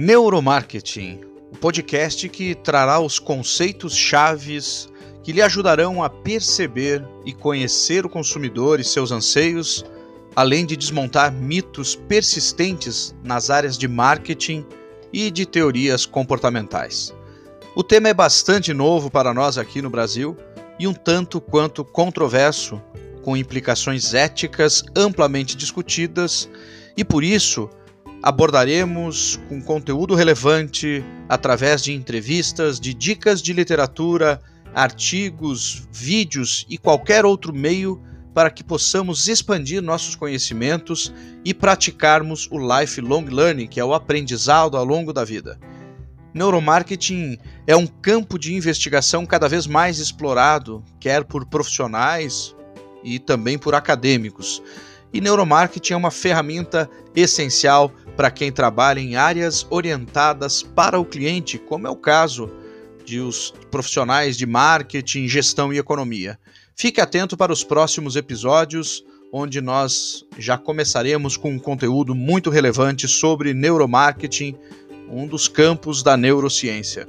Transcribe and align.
Neuromarketing, 0.00 1.22
o 1.50 1.56
podcast 1.56 2.28
que 2.28 2.54
trará 2.54 3.00
os 3.00 3.18
conceitos 3.18 3.96
chaves 3.96 4.88
que 5.24 5.32
lhe 5.32 5.42
ajudarão 5.42 6.04
a 6.04 6.08
perceber 6.08 7.04
e 7.26 7.32
conhecer 7.32 8.06
o 8.06 8.08
consumidor 8.08 8.78
e 8.78 8.84
seus 8.84 9.10
anseios, 9.10 9.84
além 10.36 10.64
de 10.64 10.76
desmontar 10.76 11.32
mitos 11.32 11.96
persistentes 11.96 13.12
nas 13.24 13.50
áreas 13.50 13.76
de 13.76 13.88
marketing 13.88 14.64
e 15.12 15.32
de 15.32 15.44
teorias 15.44 16.06
comportamentais. 16.06 17.12
O 17.74 17.82
tema 17.82 18.08
é 18.08 18.14
bastante 18.14 18.72
novo 18.72 19.10
para 19.10 19.34
nós 19.34 19.58
aqui 19.58 19.82
no 19.82 19.90
Brasil 19.90 20.36
e 20.78 20.86
um 20.86 20.94
tanto 20.94 21.40
quanto 21.40 21.84
controverso, 21.84 22.80
com 23.24 23.36
implicações 23.36 24.14
éticas 24.14 24.84
amplamente 24.94 25.56
discutidas, 25.56 26.48
e 26.96 27.02
por 27.02 27.24
isso 27.24 27.68
abordaremos 28.22 29.38
com 29.48 29.60
conteúdo 29.60 30.14
relevante 30.14 31.04
através 31.28 31.82
de 31.82 31.92
entrevistas, 31.92 32.80
de 32.80 32.92
dicas 32.92 33.40
de 33.40 33.52
literatura, 33.52 34.40
artigos, 34.74 35.86
vídeos 35.92 36.66
e 36.68 36.76
qualquer 36.76 37.24
outro 37.24 37.52
meio 37.52 38.02
para 38.34 38.50
que 38.50 38.62
possamos 38.62 39.26
expandir 39.26 39.82
nossos 39.82 40.14
conhecimentos 40.14 41.12
e 41.44 41.52
praticarmos 41.52 42.48
o 42.50 42.58
lifelong 42.58 43.24
learning, 43.24 43.66
que 43.66 43.80
é 43.80 43.84
o 43.84 43.94
aprendizado 43.94 44.76
ao 44.76 44.84
longo 44.84 45.12
da 45.12 45.24
vida. 45.24 45.58
Neuromarketing 46.34 47.38
é 47.66 47.74
um 47.74 47.86
campo 47.86 48.38
de 48.38 48.54
investigação 48.54 49.26
cada 49.26 49.48
vez 49.48 49.66
mais 49.66 49.98
explorado, 49.98 50.84
quer 51.00 51.24
por 51.24 51.46
profissionais 51.46 52.54
e 53.02 53.18
também 53.18 53.58
por 53.58 53.74
acadêmicos. 53.74 54.62
E 55.12 55.20
neuromarketing 55.20 55.94
é 55.94 55.96
uma 55.96 56.10
ferramenta 56.10 56.88
essencial 57.16 57.90
para 58.18 58.32
quem 58.32 58.50
trabalha 58.50 58.98
em 58.98 59.14
áreas 59.14 59.64
orientadas 59.70 60.60
para 60.60 60.98
o 60.98 61.04
cliente, 61.04 61.56
como 61.56 61.86
é 61.86 61.90
o 61.90 61.94
caso 61.94 62.50
de 63.04 63.20
os 63.20 63.54
profissionais 63.70 64.36
de 64.36 64.44
marketing, 64.44 65.28
gestão 65.28 65.72
e 65.72 65.78
economia. 65.78 66.36
Fique 66.74 67.00
atento 67.00 67.36
para 67.36 67.52
os 67.52 67.62
próximos 67.62 68.16
episódios, 68.16 69.04
onde 69.32 69.60
nós 69.60 70.26
já 70.36 70.58
começaremos 70.58 71.36
com 71.36 71.52
um 71.52 71.60
conteúdo 71.60 72.12
muito 72.12 72.50
relevante 72.50 73.06
sobre 73.06 73.54
neuromarketing, 73.54 74.56
um 75.08 75.24
dos 75.24 75.46
campos 75.46 76.02
da 76.02 76.16
neurociência. 76.16 77.06